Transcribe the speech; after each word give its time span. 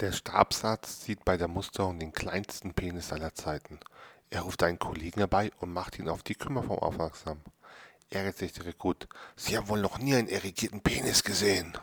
Der 0.00 0.12
Stabsarzt 0.12 1.02
sieht 1.02 1.24
bei 1.24 1.36
der 1.36 1.48
Musterung 1.48 1.98
den 1.98 2.12
kleinsten 2.12 2.72
Penis 2.72 3.12
aller 3.12 3.34
Zeiten. 3.34 3.80
Er 4.30 4.42
ruft 4.42 4.62
einen 4.62 4.78
Kollegen 4.78 5.18
herbei 5.18 5.50
und 5.58 5.72
macht 5.72 5.98
ihn 5.98 6.08
auf 6.08 6.22
die 6.22 6.36
Kümmerform 6.36 6.78
aufmerksam. 6.78 7.40
Ärgert 8.08 8.36
sich 8.36 8.52
der 8.52 8.66
Rekrut. 8.66 9.08
Sie 9.34 9.56
haben 9.56 9.68
wohl 9.68 9.80
noch 9.80 9.98
nie 9.98 10.14
einen 10.14 10.28
erigierten 10.28 10.82
Penis 10.82 11.24
gesehen. 11.24 11.76